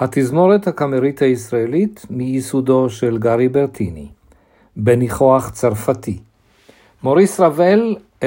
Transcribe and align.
התזמורת 0.00 0.66
הקאמרית 0.66 1.22
הישראלית 1.22 2.06
מייסודו 2.10 2.90
של 2.90 3.18
גארי 3.18 3.48
ברטיני, 3.48 4.08
בניחוח 4.76 5.50
צרפתי. 5.50 6.18
מוריס 7.02 7.40
רבל, 7.40 7.96
1875-1937, 8.24 8.26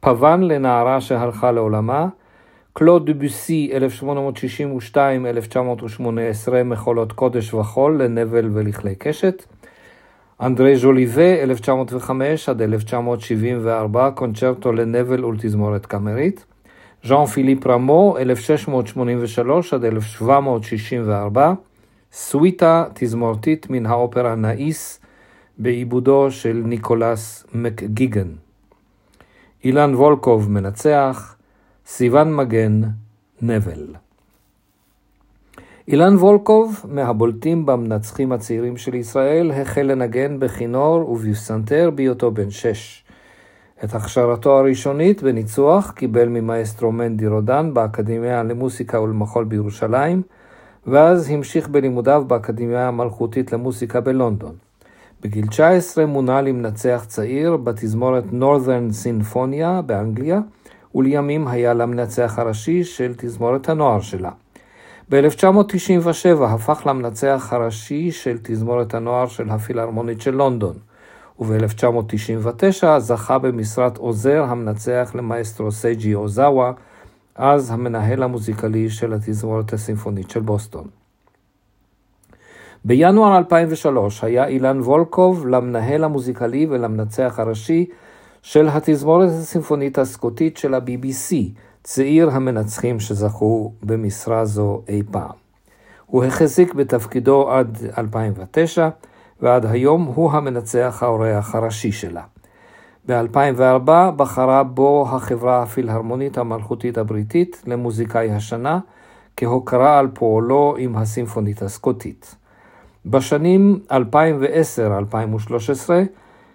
פאבן 0.00 0.42
לנערה 0.42 1.00
שהלכה 1.00 1.52
לעולמה, 1.52 2.08
קלוד 2.72 3.10
דובוסי, 3.10 3.70
1862-1918, 4.94 4.96
מחולות 6.64 7.12
קודש 7.12 7.54
וחול 7.54 8.02
לנבל 8.02 8.50
ולכלי 8.52 8.94
קשת, 8.94 9.44
אנדרי 10.40 10.76
ז'וליבה, 10.76 11.42
1905 11.42 12.48
עד 12.48 12.62
1974, 12.62 14.10
קונצ'רטו 14.10 14.72
לנבל 14.72 15.24
ולתזמורת 15.24 15.86
קאמרית, 15.86 16.44
ז'אן 17.06 17.26
פיליפ 17.26 17.66
רמו, 17.66 18.18
1683 18.18 19.74
עד 19.74 19.84
1764, 19.84 21.54
סוויטה 22.12 22.84
תזמורתית 22.94 23.70
מן 23.70 23.86
האופרה 23.86 24.34
נאיס, 24.34 25.00
בעיבודו 25.58 26.30
של 26.30 26.62
ניקולס 26.64 27.44
מקגיגן. 27.54 28.28
אילן 29.64 29.94
וולקוב 29.94 30.50
מנצח, 30.50 31.36
סיון 31.86 32.34
מגן, 32.34 32.80
נבל. 33.42 33.86
אילן 35.88 36.16
וולקוב, 36.16 36.84
מהבולטים 36.88 37.66
במנצחים 37.66 38.32
הצעירים 38.32 38.76
של 38.76 38.94
ישראל, 38.94 39.50
החל 39.50 39.82
לנגן 39.82 40.38
בכינור 40.38 41.10
ובפסנתר 41.10 41.90
בהיותו 41.94 42.30
בן 42.30 42.50
שש. 42.50 43.05
את 43.84 43.94
הכשרתו 43.94 44.58
הראשונית 44.58 45.22
בניצוח 45.22 45.90
קיבל 45.90 46.28
ממאסטרו 46.28 46.92
מנדי 46.92 47.26
רודן 47.26 47.74
באקדמיה 47.74 48.42
למוסיקה 48.42 49.00
ולמחול 49.00 49.44
בירושלים, 49.44 50.22
ואז 50.86 51.30
המשיך 51.30 51.68
בלימודיו 51.68 52.24
באקדמיה 52.26 52.88
המלכותית 52.88 53.52
למוסיקה 53.52 54.00
בלונדון. 54.00 54.54
בגיל 55.22 55.46
19 55.46 56.06
מונה 56.06 56.42
למנצח 56.42 57.04
צעיר 57.08 57.56
בתזמורת 57.56 58.24
Northern 58.24 58.92
Sinfonia 59.04 59.82
באנגליה, 59.86 60.40
ולימים 60.94 61.48
היה 61.48 61.74
למנצח 61.74 62.38
הראשי 62.38 62.84
של 62.84 63.14
תזמורת 63.16 63.68
הנוער 63.68 64.00
שלה. 64.00 64.30
ב-1997 65.10 66.44
הפך 66.44 66.82
למנצח 66.86 67.48
הראשי 67.52 68.10
של 68.10 68.38
תזמורת 68.42 68.94
הנוער 68.94 69.26
של 69.26 69.50
הפילהרמונית 69.50 70.20
של 70.20 70.34
לונדון, 70.34 70.74
וב-1999 71.40 72.98
זכה 72.98 73.38
במשרת 73.38 73.96
עוזר 73.96 74.42
המנצח 74.42 75.10
למאסטרו 75.14 75.72
סייג'י 75.72 76.14
אוזאווה, 76.14 76.72
אז 77.34 77.70
המנהל 77.70 78.22
המוזיקלי 78.22 78.90
של 78.90 79.12
התזמורת 79.12 79.72
הסימפונית 79.72 80.30
של 80.30 80.40
בוסטון. 80.40 80.84
בינואר 82.84 83.38
2003 83.38 84.24
היה 84.24 84.46
אילן 84.46 84.80
וולקוב 84.80 85.46
למנהל 85.46 86.04
המוזיקלי 86.04 86.66
ולמנצח 86.70 87.34
הראשי 87.38 87.86
של 88.42 88.68
התזמורת 88.68 89.28
הסימפונית 89.28 89.98
הסקוטית 89.98 90.56
של 90.56 90.74
ה-BBC, 90.74 91.34
צעיר 91.82 92.30
המנצחים 92.30 93.00
שזכו 93.00 93.72
במשרה 93.82 94.44
זו 94.44 94.82
אי 94.88 95.02
פעם. 95.10 95.30
הוא 96.06 96.24
החזיק 96.24 96.74
בתפקידו 96.74 97.50
עד 97.50 97.78
2009, 97.98 98.88
ועד 99.42 99.66
היום 99.66 100.02
הוא 100.02 100.32
המנצח 100.32 100.98
האורח 101.02 101.54
הראשי 101.54 101.92
שלה. 101.92 102.22
ב-2004 103.08 103.90
בחרה 104.16 104.62
בו 104.62 105.06
החברה 105.10 105.62
הפילהרמונית 105.62 106.38
המלכותית 106.38 106.98
הבריטית 106.98 107.62
למוזיקאי 107.66 108.30
השנה, 108.30 108.78
כהוקרה 109.36 109.98
על 109.98 110.08
פועלו 110.14 110.74
עם 110.78 110.96
הסימפונית 110.96 111.62
הסקוטית. 111.62 112.34
בשנים 113.06 113.80
2010-2013 113.90 113.94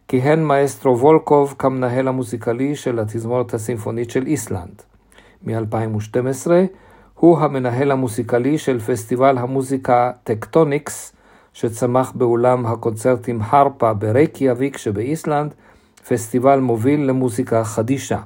כיהן 0.08 0.44
מאסטרו 0.44 1.00
וולקוב 1.00 1.56
כמנהל 1.60 2.08
המוזיקלי 2.08 2.76
של 2.76 3.00
התזמורת 3.00 3.54
הסימפונית 3.54 4.10
של 4.10 4.28
איסלנד. 4.28 4.82
מ-2012 5.44 6.52
הוא 7.16 7.40
המנהל 7.40 7.92
המוזיקלי 7.92 8.58
של 8.58 8.80
פסטיבל 8.80 9.38
המוזיקה 9.38 10.12
טקטוניקס, 10.24 11.16
שצמח 11.54 12.12
באולם 12.16 12.66
הקונצרטים 12.66 13.40
הרפה 13.42 13.94
ברייקיאביק 13.94 14.78
שבאיסלנד, 14.78 15.54
פסטיבל 16.08 16.60
מוביל 16.60 17.00
למוזיקה 17.00 17.64
חדישה. 17.64 18.20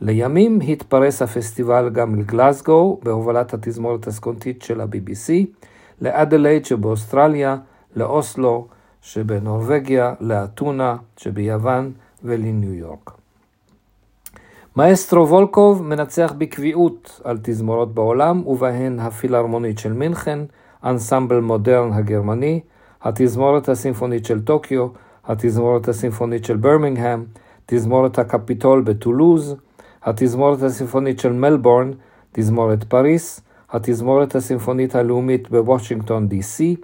לימים 0.00 0.58
התפרס 0.68 1.22
הפסטיבל 1.22 1.90
גם 1.90 2.14
לגלסגו, 2.14 3.00
בהובלת 3.02 3.54
התזמורת 3.54 4.06
הסקוטית 4.06 4.62
של 4.62 4.80
ה-BBC, 4.80 5.32
לאדלייד 6.00 6.64
שבאוסטרליה, 6.64 7.56
לאוסלו 7.96 8.66
שבנורבגיה, 9.02 10.14
לאתונה 10.20 10.96
שביוון 11.16 11.92
ולניו 12.24 12.74
יורק. 12.74 13.10
מאסטרו 14.76 15.28
וולקוב 15.28 15.82
מנצח 15.82 16.32
בקביעות 16.38 17.20
על 17.24 17.38
תזמורות 17.42 17.94
בעולם, 17.94 18.46
ובהן 18.46 19.00
הפילהרמונית 19.00 19.78
של 19.78 19.92
מינכן, 19.92 20.38
אנסמבל 20.86 21.40
מודרן 21.40 21.92
הגרמני, 21.92 22.60
התזמורת 23.02 23.68
הסימפונית 23.68 24.24
של 24.24 24.44
טוקיו, 24.44 24.88
התזמורת 25.24 25.88
הסימפונית 25.88 26.44
של 26.44 26.56
ברמינגהם, 26.56 27.24
תזמורת 27.66 28.18
הקפיטול 28.18 28.82
בטולוז, 28.82 29.56
התזמורת 30.02 30.62
הסימפונית 30.62 31.20
של 31.20 31.32
מלבורן, 31.32 31.90
תזמורת 32.32 32.84
פריס, 32.84 33.40
התזמורת 33.70 34.34
הסימפונית 34.34 34.94
הלאומית 34.94 35.50
בוושינגטון 35.50 36.28
די.סי 36.28 36.76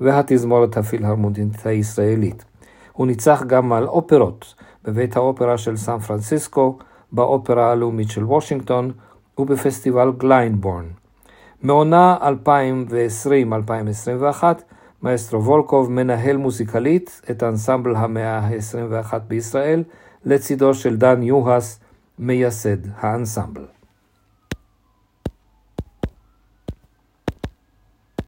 והתזמורת 0.00 0.76
הפילהרמונית 0.76 1.66
הישראלית. 1.66 2.44
הוא 2.92 3.06
ניצח 3.06 3.42
גם 3.46 3.72
על 3.72 3.86
אופרות 3.86 4.54
בבית 4.84 5.16
האופרה 5.16 5.58
של 5.58 5.76
סן 5.76 5.98
פרנסיסקו, 5.98 6.78
באופרה 7.12 7.70
הלאומית 7.70 8.10
של 8.10 8.24
וושינגטון 8.24 8.92
ובפסטיבל 9.38 10.12
גליינבורן. 10.18 10.99
מעונת 11.62 12.16
2020-2021 14.40 14.44
מאסטרו 15.02 15.44
וולקוב 15.44 15.90
מנהל 15.90 16.36
מוזיקלית 16.36 17.20
את 17.30 17.42
אנסמבל 17.42 17.96
המאה 17.96 18.38
ה-21 18.38 19.18
בישראל, 19.18 19.84
לצידו 20.24 20.74
של 20.74 20.96
דן 20.96 21.22
יוהס, 21.22 21.80
מייסד 22.18 22.76
האנסמבל. 22.96 23.79